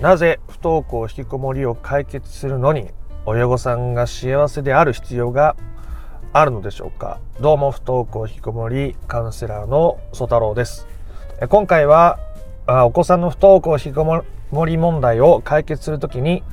[0.00, 2.88] なぜ不登校引きこもりを解決するのに
[3.26, 5.56] 親御さんが幸せである必要が
[6.32, 7.18] あるのでしょうか？
[7.40, 10.86] どうも不登校引きこもりカウンセラーの曽太郎です。
[11.48, 12.20] 今回は
[12.86, 14.04] お子さんの不登校引きこ
[14.52, 16.44] もり問題を解決するときに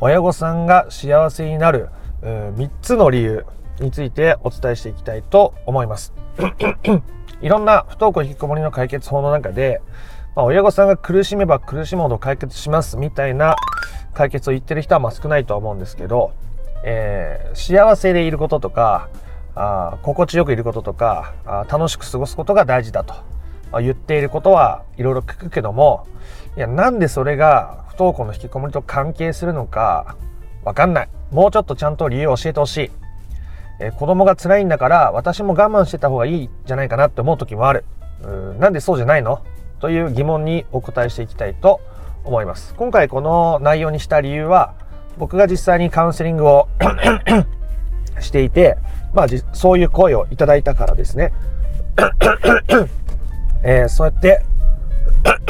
[0.00, 1.88] 親御さんが幸せになる
[2.22, 3.44] 3つの理由
[3.80, 6.14] についてお伝えしていきたいと思います。
[7.42, 9.82] いろんな不登校引きこもりの解決法の中で、
[10.34, 13.56] まあ、親御さんが苦しめば苦しむほど解決しますみたいな
[14.14, 16.32] 解決を言ってる人はまあ少ないとは思うんですけど、
[16.84, 19.08] えー、幸せでいることとか
[19.54, 23.14] あ心地よくいることとかあ楽しく過ごすことが大事だと、
[23.80, 26.06] 言っていることはいろいろ聞くけども
[26.56, 30.16] いやなんでそれが不登校の引きこもりと関係するのか
[30.64, 31.08] わかんない。
[31.30, 32.90] もうちょっとちゃんと理由を教えてほしい。
[33.80, 37.84] えー、子供が辛いんだから私も我慢してた方がいいじゃないかなって思う時もある。
[38.22, 39.42] うなんでそうじゃないの？
[39.82, 41.80] という疑問にお答えしていきたいと
[42.22, 44.74] 思います今回この内容にした理由は
[45.18, 46.68] 僕が実際にカウンセリングを
[48.20, 48.78] していて
[49.12, 51.32] まあそういう声をいただいたからですね
[53.64, 54.42] えー、そうやって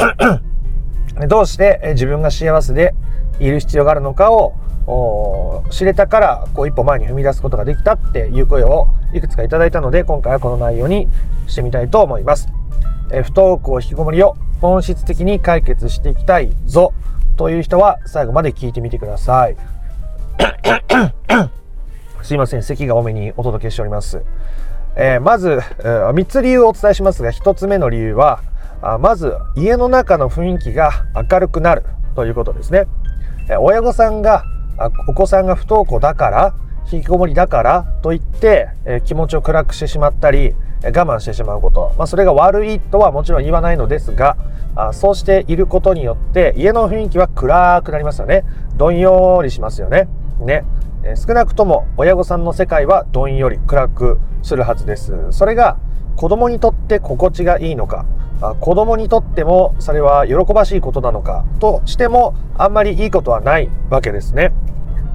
[1.28, 2.94] どうして自分が幸せで
[3.39, 4.55] いる必要があるのかを
[5.69, 11.06] 知れたからこう一歩前に踏み出すことができたっていう声をいくつかいただいたので今回はこの内容に
[11.46, 12.61] してみたいと思います。
[13.12, 16.94] え不登校引きこもりを本質的に解決していきたいぞ
[17.36, 19.56] という人は最後まで聞いてみてください。
[22.22, 24.22] すいません席が多めにお届けしております。
[24.96, 28.40] えー、まず、えー、3つ理由をお伝えしますが1つ目の理由は
[28.83, 30.90] あまず家の中の雰囲気が
[31.30, 32.86] 明るくなるということですね。
[33.48, 34.44] えー、親御さんが
[35.08, 36.55] お子さんが不登校だから
[36.90, 44.36] 引きこもりだからと言って、え気持ちを暗くしてしまったり我慢してしまうこと、まあ、それが悪いとはもちろん言わないのですが
[44.75, 48.44] あそうしていることによって家の雰囲気は暗くなりますよね。
[48.77, 50.08] どんよりしますよね。
[50.41, 50.64] ね、
[51.05, 55.12] え少なくとも親御さんの世界はどんより暗くするはずです。
[55.30, 55.77] それが
[56.17, 58.06] 子供にとって心地がいいのか
[58.61, 64.52] 子供にとってもそれは喜ばしいことなのかとしてもあんまりいいことはないわけですね。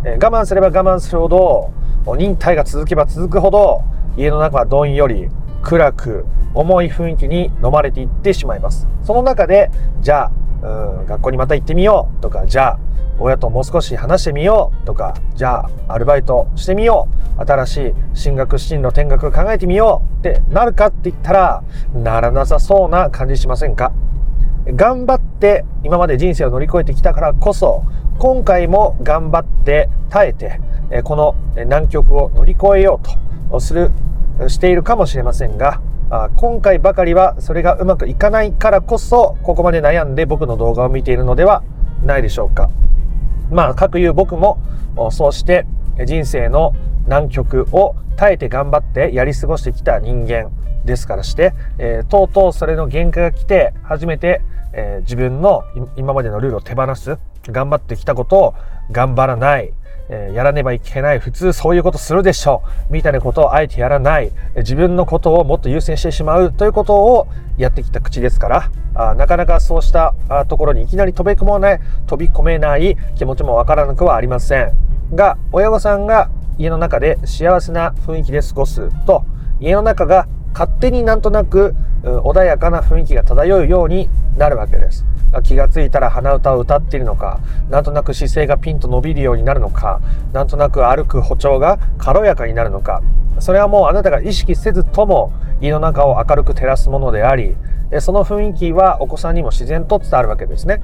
[0.03, 1.71] 我慢すれば我慢するほど
[2.15, 3.81] 忍耐が続けば続くほど
[4.15, 5.29] 家の中はどんより
[5.67, 8.87] 暗く重い雰囲気に飲まれていってしまいます。
[9.03, 9.69] その中で
[9.99, 10.31] じゃ
[10.63, 12.79] あうん学校にまた行ってみようとかじゃあ
[13.19, 21.63] 親ともう少し話してみようとかじゃあアルバイトしてみよう新しい進学進路転学考えてみようってなるかって言ったら
[21.93, 23.91] ならなさそうな感じしませんか？
[24.67, 27.83] 頑張って今まで人生を乗り越えてきたからこそ
[28.19, 30.61] 今回も頑張って耐えて
[31.03, 31.35] この
[31.65, 33.01] 難局を乗り越えよ
[33.49, 33.91] うとする
[34.47, 35.81] しているかもしれませんが
[36.37, 41.63] 今回ばかりはそれがうまくいかないからこそここまで悩んで僕の動画を見ているのでは
[42.03, 42.69] ないでしょうか。
[43.51, 44.59] まあ各言う僕も
[45.11, 45.65] そうして
[46.05, 46.73] 人生の
[47.07, 50.51] 難局を耐えて頑張ってやり過ごしてきた人間
[50.85, 54.41] ですからして、えー、とうとうそれの限界が来て初めて、
[54.73, 55.63] えー、自分の
[55.97, 58.55] 今までのルールを手放す頑張ってきたことを
[58.91, 59.73] 頑張らない、
[60.09, 61.19] えー、やらねばいけない。
[61.19, 62.93] 普通そういうことするでしょう。
[62.93, 64.31] みたいなことをあえてやらない。
[64.57, 68.71] 自分のことをもっと優先してしまうということをやってきた口ですから。
[68.95, 70.15] あなかなかそうした
[70.47, 74.73] ところにいきなり飛び込まない飛び込めない気持ちもわからなくはありません。
[75.13, 79.23] が親御さんが家の中で幸せな雰囲気で過ごすと。
[79.59, 85.05] 家の中が勝手になんとなく穏やかな雰囲気が漂うようになるわけです。
[85.43, 89.99] 気がついたら鼻歌を歌っているのかなんとなく姿勢がピンと伸びるようになるのか
[90.31, 93.01] なんとなく歩く歩調が軽やかになるのか。
[93.39, 95.31] それはもうあなたが意識せずとも
[95.61, 97.55] 家の中を明るく照らすものであり
[97.99, 100.81] その雰囲気はお子さんにも自然と伝わるわけですね。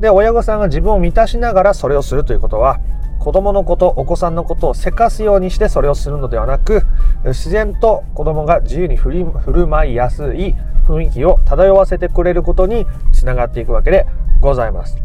[0.00, 2.80] で親御さんが自分を満たしながらそれをするということは
[3.22, 6.82] 子供のことお子さんのことをせかすようにしてそれをするのではなく
[7.24, 10.56] 自然と子供が自由に振る舞いやすい
[10.88, 14.06] 雰囲気を漂わせてくれることにつながっていくわけで
[14.40, 14.98] ございます。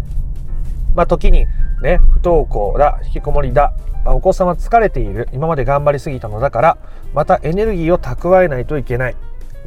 [0.96, 1.46] まあ、時に
[1.84, 3.74] ね不登校だ引きこもりだ
[4.04, 6.78] お子さんは疲れている今まで頑張りすぎたのだから
[7.14, 9.16] またエネルギーを蓄えないといけない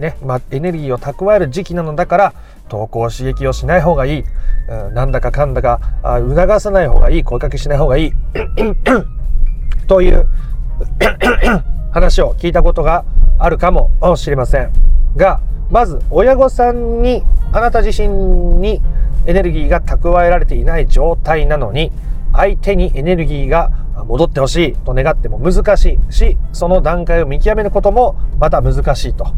[0.01, 2.35] ね、まあ、エネルギーを蓄える時期なのだから
[2.69, 4.25] 投稿刺激をしない方がいい、
[4.69, 8.13] うん、なんだかかんだかあ促さない方がいい声かけしない方がいい
[9.87, 10.27] という
[11.91, 13.05] 話を聞いたことが
[13.39, 14.71] あるかもしれません
[15.17, 15.41] が
[15.71, 17.23] まず親御さんに
[17.53, 18.81] あなた自身に
[19.27, 21.93] エネルギーが蓄えられていない状態なのに
[22.33, 23.71] 相手にエネルギーが
[24.07, 29.35] 戻ってほしいと願っても難しいしその段階を見極めることもまた難しいと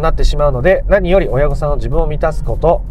[0.00, 2.82] なってしまうので何より親御さんの自分を満たすこと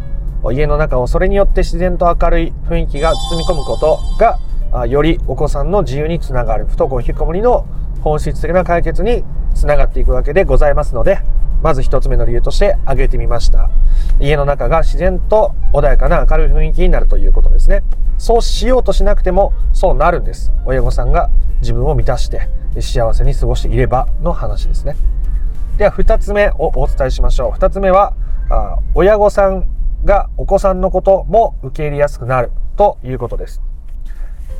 [0.52, 7.66] 家の中をそれによって自然と明るい雰囲気が包み込むことがよりお子さんの自由につながる不登校引きこもりの
[8.02, 11.20] 本質的な解決につながっていくわけでございますので
[11.62, 13.70] まず一つ目の理由として挙げてみました。
[14.20, 17.82] 家の中が自然と穏やかな明るい雰囲気になるということですね。
[18.18, 20.52] そうしようとしなくてもそうなるんです。
[20.66, 22.48] 親御さんが自分を満たして
[22.80, 24.96] 幸せに過ごしていればの話ですね。
[25.78, 27.52] では2つ目をお伝えしましょう。
[27.52, 28.14] 2つ目は
[28.94, 29.66] 親御さん
[30.06, 33.60] がお子さんのことも受け入れやすくなるということです、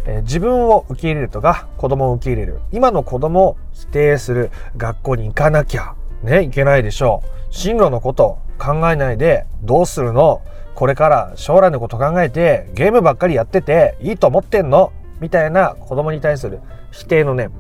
[0.05, 2.61] え、自分を受け入れるとか子供を受け入れる。
[2.73, 7.55] 今の子供を否定する学校に行かなきゃねいけないでしょう。
[7.55, 10.43] 進路のこと考えないでどうするの？
[10.75, 14.93] これから将来のこと考えてゲームばっかりやってていいと思ってんの？
[15.21, 16.61] みたいな子供に対する
[16.91, 17.51] 否定の念。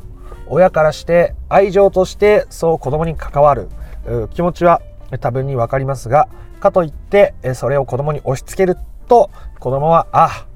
[0.49, 3.69] 親からして愛情としてそう子供に関わる。
[4.35, 4.81] 気持ちは
[5.21, 6.29] 多分に分かりますが
[6.61, 8.77] かといってそれを子供に押し付ける
[9.09, 9.31] と
[9.61, 10.47] 子供はあ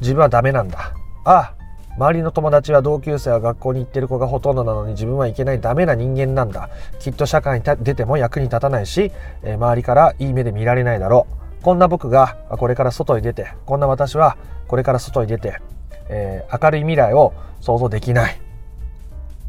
[0.00, 0.92] 自分はダメなんだ。
[1.24, 1.54] あ
[1.96, 6.70] 周りの友達は同級生は学校に行ってる子がほとんどなのに自分はいけないダメな人間なんだ。
[6.98, 9.10] きっと社会に出ても役に立たないし
[9.42, 11.26] 周りからいい目で見られないだろ
[11.60, 11.64] う。
[11.64, 15.58] こんな僕がこれから外に出てこんな私はこれから外に出て、
[16.08, 18.40] えー、明るい未来を想像できない。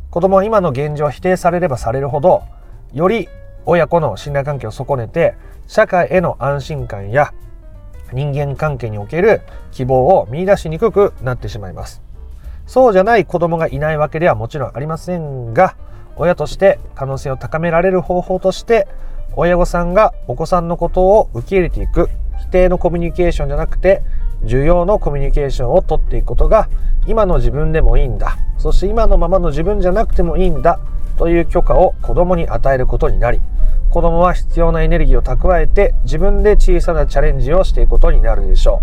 [0.10, 2.44] 子供は今の現状を否定されればされるほど
[2.92, 3.30] より
[3.66, 5.36] 親子の信頼関係を損ねて
[5.68, 7.34] 社会への安心感や
[8.13, 9.42] 人間関係における
[9.72, 12.02] 希望を見いだしにくくなってしまいます。
[12.68, 15.75] そうじゃない子供がいないわけではもちろんありませんが
[16.16, 18.88] 親として可能性を高められる方法として
[19.36, 22.10] 親御さんがお子さんのことを受け入れていく
[22.40, 24.04] 否定のコミュニケーションじゃなくて
[24.44, 26.69] 重要のコミュニケーションをとっていくことが
[27.08, 28.38] 今の自分でもいいんだ。
[28.58, 30.80] そして今のままの自分じゃなくてもいいんだ。
[31.22, 33.42] という許可を子供に与えることになり
[33.92, 38.82] 子供は必要なエネルギーを蓄えて自分で小さなチャレンジをしていくことになるでしょ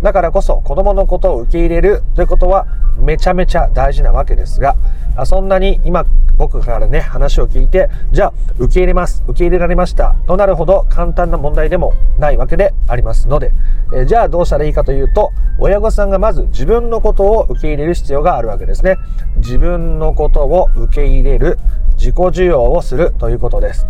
[0.00, 0.04] う。
[0.04, 2.66] だからこそ子供のことを受け入れるということは
[2.98, 4.76] めちゃめちゃ大事なわけですが
[5.16, 6.04] あそんなに今
[6.36, 13.52] 僕からね話を聞いてじゃあ受け入れます受け入れられましたとなるほど簡単な問題でもないわけでありますので、
[13.94, 18.96] えじゃあどうしたらいいかというと親御さんがまず自分のことを受け入れる必要があるわけですね。
[19.36, 21.58] 自分のことを受け入れる
[21.96, 23.86] 自己需要をするということです。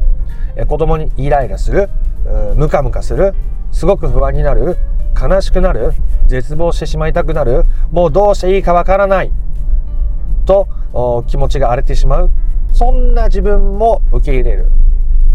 [0.56, 1.88] え子供にイライラする
[2.56, 3.34] ムカムカする
[3.70, 4.76] すごく不安になる
[5.20, 5.92] 悲しくなる
[6.26, 9.30] 絶望してしまいたくなるもうどうしていいかわからない
[10.44, 12.30] と気持ちが荒れてしまう。
[12.72, 14.70] そんな自分も受け入れる。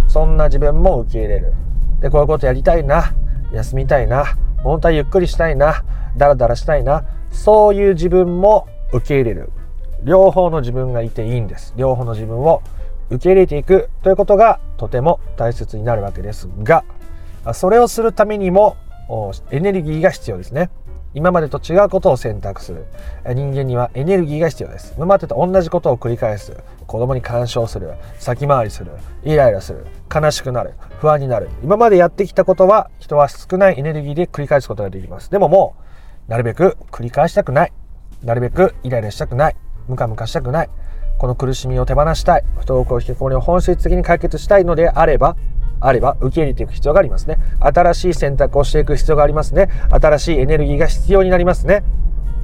[0.08, 1.54] そんな自分も受け入れる。
[2.00, 3.14] でこういうことやりたいな。
[3.52, 4.26] 休みたいな。
[4.64, 5.84] 本当はゆっくりしたいな。
[6.18, 7.04] ダラダラしたいな。
[7.32, 9.52] そういう自分も受け入れる。
[10.04, 11.74] 両方の自分がいていいんです。
[11.76, 12.62] 両方の自分を
[13.10, 13.90] 受け入れていく。
[14.04, 16.84] ということがとても大切になるわけですが
[17.54, 18.76] それをするためにも
[19.52, 20.70] エネルギーが必要ですね。
[21.18, 22.86] 今までと違うことを選択する。
[23.26, 24.94] 人間にはエネルギーが必要です。
[24.98, 26.56] 今までと同じことを繰り返す。
[26.86, 27.92] 子供に干渉する。
[28.20, 28.92] 先回りする。
[29.24, 29.88] イライラする。
[30.14, 30.76] 悲しくなる。
[31.00, 31.50] 不安になる。
[31.64, 35.32] 今までやってきたことは人は少ないエネルギーで繰り返すことができます。
[35.32, 35.76] でもも
[36.28, 37.74] うなるべく繰り返したくない。
[38.24, 39.56] なるべくイライラしたくない。
[39.88, 40.70] ムカムカしたくない。
[41.18, 42.44] この苦しみを手放したい。
[42.58, 45.36] 不登校引きこもりを本質的に解決したいのであれば
[45.80, 47.38] あれば受け入れていく必要がありますね。
[47.60, 49.70] 新しい選択をしていく必要がありますね。
[49.90, 51.84] 新しいエネルギーが必要になりますね。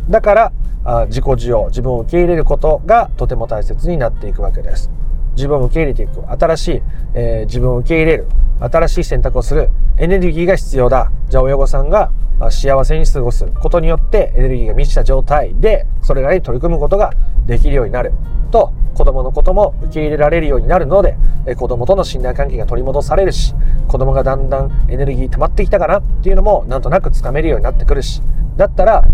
[0.09, 0.51] だから
[0.85, 4.89] あ自己需要、自分を受け入れることがとても大切になっていくわけです。
[5.35, 6.23] 自分を受け入れていく。
[6.31, 6.81] 新しい、
[7.13, 8.27] えー、自分を受け入れる。
[8.59, 9.69] 新しい選択をする。
[9.97, 11.11] エネルギーが必要だ。
[11.29, 12.11] じゃあ親御さんが
[12.51, 17.13] 幸せに過ごすことによってエネルギーが満ちた状態でそれらに取り組むことが
[17.45, 18.11] できるようになる
[18.51, 21.15] と子供のことも受け入れられるようになるので
[21.55, 23.53] 子供との信頼関係が取り戻されるし
[23.87, 28.21] 子供がだんだんエネルギー溜まってきたかなっていうのもなんとなくつかめるようになってくるし
[28.57, 29.05] だったら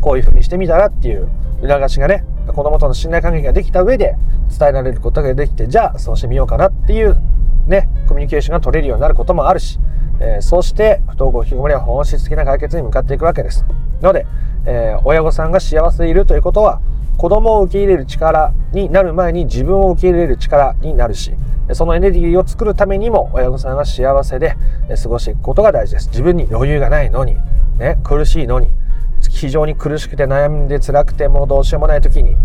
[0.00, 1.28] こういうふうにしてみたらっていう
[1.62, 2.24] 促しがね
[2.56, 4.16] 子供との信頼関係ができた上で
[4.58, 7.16] 伝えられることができてじゃあそうしてみようかなっていう
[7.68, 9.78] ねコミュニケーションが取れるようになることもあるし
[10.20, 13.64] えー、そうして不登校引きこもりは本質的な解決に向かっていくわけです。
[14.00, 14.26] ので、
[14.66, 16.80] えー、親御さんが幸せでいるということは
[17.16, 21.32] 子供を受け入れる力になる前に自分を受け入れる力になるし
[21.72, 24.54] そのエネルギーを作るためにも親御さんは幸せで
[25.02, 27.38] 過ごしていくことが大事です自分に余裕がないのに、
[27.78, 28.68] ね、苦しいのに
[29.36, 32.36] 非常に苦しくて悩んで辛くてもうどうしようもない時に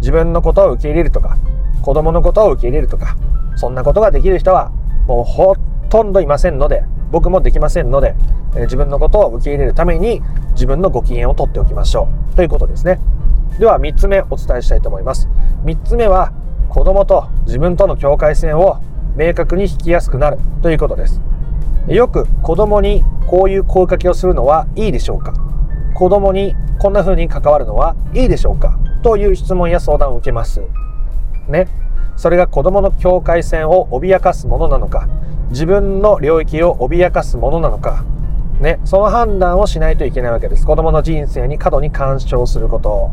[0.00, 1.36] 自分のことを受け入れるとか
[1.82, 3.16] 子供のことを受け入れるとか
[3.56, 4.70] そんなことができる人は
[5.06, 5.56] もうほ
[5.90, 8.14] とんどいませんので僕もできませんので、
[8.54, 10.20] え自分のことを受け入れるために
[10.52, 12.36] 自分のご機嫌をとっておきましょう。
[12.36, 13.00] ということですね。
[13.58, 15.26] では3つ目お伝えしたいと思います。
[15.64, 16.32] 3つ目は
[16.68, 18.82] 子供と自分との境界線を
[19.16, 21.20] 明確に引きやすくなるということです。
[21.88, 25.47] よく子供にこういう声かけをするのはいいでしょうか？
[25.98, 28.78] 子供にこんな風に関わるのはいいでしょうか？
[29.02, 30.62] という質問や相談を受けます。
[31.48, 31.66] ね。
[32.16, 35.08] それが子供の境界線を脅かすものなのか、
[35.50, 38.04] 自分の領域を脅かすものなのか、
[38.60, 40.64] ね、その判断をしないといけないわけです。
[40.64, 43.10] 子供の人生に過度に干渉すること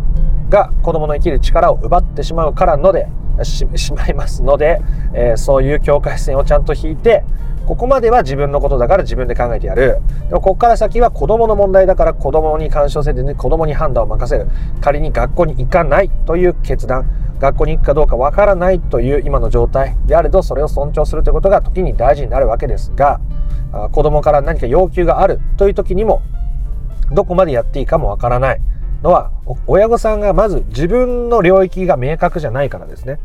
[0.50, 3.08] が子供の生きる力を奪ってしまうからので、
[3.44, 4.82] しまいますので、
[5.14, 7.24] えー、そういう境界線をちゃんと引いて、
[7.66, 10.00] ここまでは自分のことだから自分で考えてやる。
[10.30, 14.48] でもここから先は子供の問題だから子供に干渉せずに子供に判断を任せる。
[14.82, 17.06] 仮に学校に行かないという決断。
[17.40, 23.20] 学校に行くかどうかわからないという今の状態であれどそれを尊重するということが時に大事になるわけですが
[23.92, 26.22] 子供から何か要求があるという時にも
[27.12, 28.62] どこまでやっていいかもわからない
[29.06, 29.30] のは
[29.68, 33.20] 親御さんがまず自分の領域が明確じゃないからですね。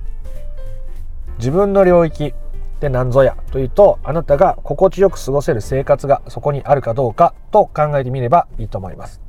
[1.39, 2.35] 自分の領域
[2.81, 9.23] で何ぞやというとあなたが心地よく過ごせる生活がそこにあるかどうかと考えてみればいいと思います。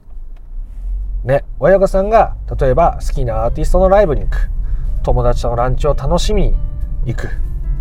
[1.24, 4.50] ね、親御さんが例えば好きなアーティストのライブに行く。
[5.03, 6.55] 友達とのランチを楽しみに
[7.05, 7.29] 行く、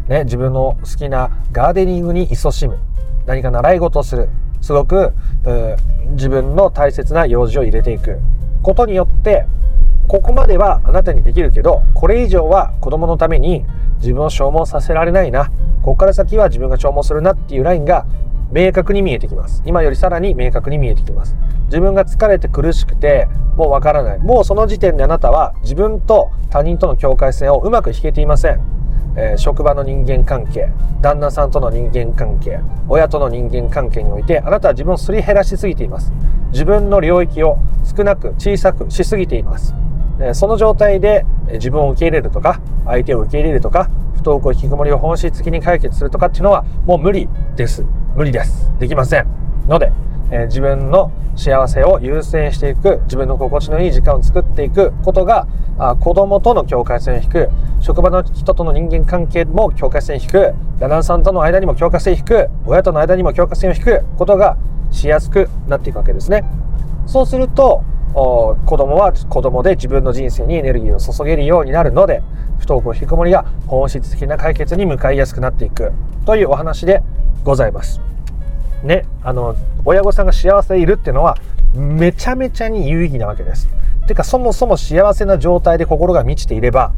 [0.09, 2.79] ね、自分の好きなガーデニングに勤しむ。
[3.27, 4.29] 何か習い事をする。
[4.61, 5.13] すごく
[6.13, 8.21] 自分の大切な用事を入れていく。
[8.71, 9.47] ことによって
[10.07, 13.65] ここまではあなたにできるけどこれ以上は子供のために
[13.97, 15.51] 自分を消耗させられないな。
[15.83, 18.07] ここから先は自分が消耗するなっていうラインが
[18.53, 19.63] 明確に見えてきます。
[19.67, 21.37] 今よりさらに明確に見えてきます。
[21.65, 24.19] 自分が疲れて苦しくてもうわからない。
[24.21, 28.61] もうその時点であなたは自分と他人との境界線をうまく引けていません、
[29.17, 30.69] えー、職場の人間関係
[31.01, 36.13] 旦那さんとの人間関係親との人間関係においてあなたは自分をすり減らしすぎています。
[36.53, 39.75] 自分の領域を少なく小さくしすぎています。
[40.21, 47.85] えその状態で自分を受け入れるとか相手を受け入れるとか不登校引きこもりを本質的に解決するとかっていうのはもう無理です。
[48.17, 48.71] 無理です。
[48.79, 49.27] できません。
[49.67, 49.93] ので、
[50.31, 55.47] え自分の幸せを優先していく自分の心地のいい時間を作っていくことが
[55.79, 57.49] あ子供との境界線を引く
[57.81, 64.59] 職場の人との人間関係も境界線を引く旦那さんとの間にも境界線を引く親との間にも境界線を引くことが
[64.91, 66.45] しやすくなっていくわけですね
[67.07, 67.83] そうすると
[68.13, 72.23] 子供は子供で自分の人生にエネルギーを注げるようになるので
[72.59, 75.93] 不登校引きこもりが本質的な解決に向かいやすくなっていく
[76.27, 77.03] というお話で
[77.43, 78.01] ございます。
[78.83, 81.37] ね、あの親御さんが幸せでいるっていうのは
[81.75, 83.69] めちゃめちゃに有意義なわけです。
[84.07, 86.93] てかそもそも幸せな状態で心が満ちていれば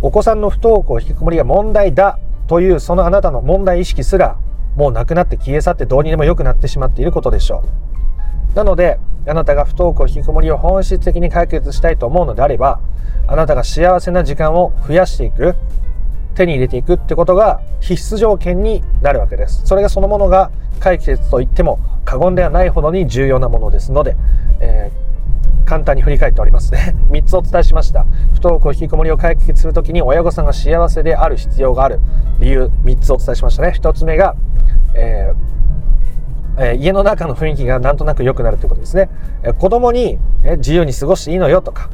[0.00, 4.38] お子さんの不登校引きこもりが問題だというそのあなたの問題意識すら
[4.74, 7.62] もうなくなって消え去ってどうにでも良くなってしまっていることでしょ
[8.54, 8.56] う。
[8.56, 12.80] なのであなたが不登校引きこもりを本質的に解決したいと思うのであれば
[13.28, 15.54] あなたが幸せな時間を増やしていく
[16.34, 19.62] 手に入れていくってことが必須条件になるわけです。
[19.64, 24.16] それがそのものが解決と言っても過言ではないほどに重要なものですので、
[24.60, 26.96] えー、簡単に振り返っておりますね。
[27.10, 28.06] 3つお伝えしました。
[28.34, 32.00] 不登校引きこもりを解決するときに親御さんが幸せである必要がある。
[32.38, 33.72] 理由3つお伝えしましたね。
[33.76, 34.34] 1つ目が、
[34.94, 35.60] えー
[36.58, 39.08] え、家の中の雰囲気がなんとなく良くなるということですね。
[39.42, 41.88] え、子供に、え自由に過ごしていいのよとか、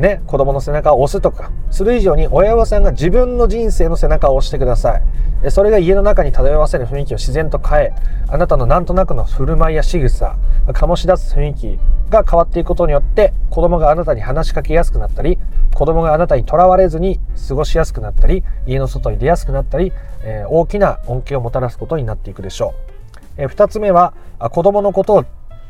[0.00, 5.50] ね、子供の背中を押すとか、する以上に親御さんが自分の人生の背中を押してください。
[5.50, 7.92] それが家の中に漂わせる雰囲気を自然と変え、
[8.28, 10.36] あなたのなんとなくの振る舞いや仕草、
[10.68, 11.78] 醸し出す雰囲気
[12.08, 15.38] が変わっていくことによって、子供があなたに話しかけやすくなったり、
[15.74, 19.92] 子供があなたにとらわれずに過ごしやすくなったり、家の外に出やすくなったり、
[20.22, 22.90] えー、大きな恩恵をもたらすことになっていくでしょう。
[23.36, 25.24] え2つ目は子供のことを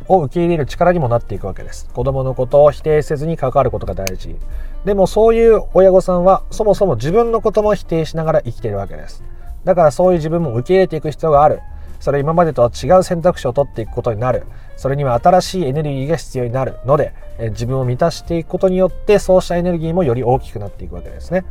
[0.09, 1.89] を受け入れる力にもなっていくわけです。
[1.93, 4.37] 子供のことを否定せずに関わることが大事。
[4.85, 9.23] でもそういう親御さんはそもそも自分のことも否定しながら生きているわけです。
[9.65, 11.61] だからそういう自分も受け入れていく必要がある。
[12.01, 14.45] それ今までとは違う選択肢を取っていくことになる。
[14.77, 17.13] それには新しいエネルギーが必要になるので
[17.51, 21.45] 自分を満たしていくことによってそうしたエネルギーもより大きくなっていくわけですね。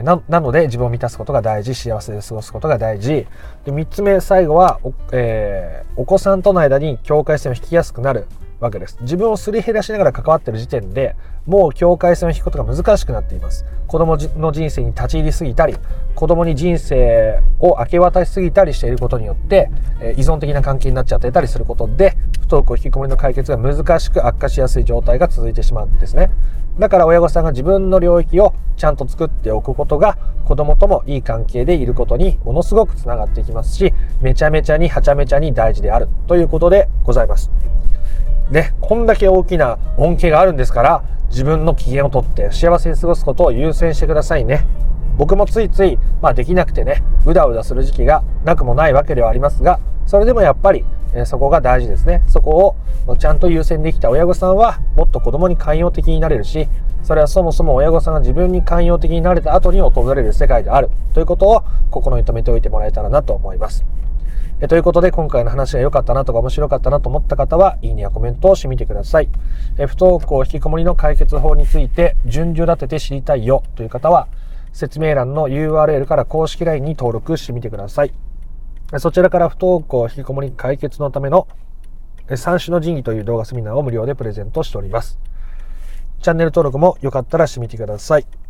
[0.00, 3.26] ななので自分を満たすことが大事幸せで過ごすことが大事。
[3.66, 8.26] で3つ目最後はお,、えー、お子さんとの間に境界線を引きやすくなる。
[8.62, 8.96] わけです。
[9.02, 11.16] 自分をすり減らしながら関わってる時点で
[11.46, 13.66] もう境界線を引くことが難しくなっています。
[13.88, 15.74] 子供の人生に立ち入りすぎたり
[16.14, 26.30] 子供に人生を明け渡しすぎたりしていることによって、え、依存的な関係になっちゃってたりすることで不登校引きこもりの解決が難しく悪化しやすい状態が続いてしまうんですね。
[26.78, 30.16] だから親御さんが自分の領域をちゃんと作っておくことが
[30.46, 37.50] 子供ともいい関係でいることにものすごくつながっていきますしめちゃめちゃにはちゃめちゃに大事であるということでございます。
[38.50, 44.66] ね、こんだけ大きな恩恵があるんですから自分の機嫌をとって幸せに過ごすことを優先してくださいね。
[45.16, 50.84] 僕もついつい、まあ、できなくてねうだうだする時期がなくもないわけではありますがそれでもやっぱり、
[51.14, 52.22] えそこが大事ですね。
[52.26, 56.68] そこをちゃんと優先できた親御さんはもっと子供に寛容的になれるし、
[57.02, 63.84] それはそもそも親御さんが自分に寛容的になれた後に訪れる世界であるということを心に留めておいてもらえたらなと思います。
[64.62, 69.28] えということで今回の話が良かったなとか面白かったなと思った方はいいねやコメントをしてみてください。
[69.76, 74.28] え不登校引きこもりの解決法について順序立てて知りたいよという方は
[74.72, 78.14] 説明欄の URL から公式 LINE に登録してみてください。
[78.98, 81.48] そちらから不登校引きこもり解決のための
[82.36, 85.18] 三種の神器という動画セミナーを無料でプレゼントしております。
[86.20, 88.41] チャンネル登録もよかったらしてみてください。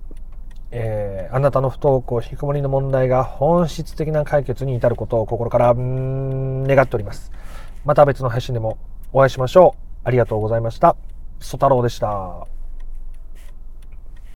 [0.72, 7.30] えー、あなたの不登校引きこもりの問題が本質的な解決に至ることを心から願っております。
[7.84, 8.78] また別の配信でも
[9.12, 9.82] お会いしましょう。
[10.04, 10.96] ありがとうございました。
[11.40, 12.51] ソ太郎でした。